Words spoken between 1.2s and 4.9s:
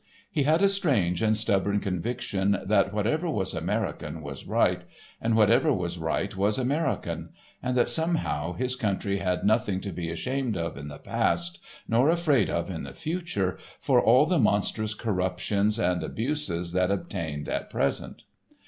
and stubborn conviction that whatever was American was right